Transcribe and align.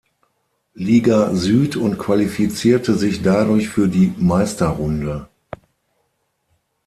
Liga 0.73 1.31
Süd 1.35 1.75
und 1.75 1.99
qualifizierte 1.99 2.95
sich 2.95 3.21
dadurch 3.21 3.69
für 3.69 3.87
die 3.87 4.11
Meisterrunde. 4.17 5.29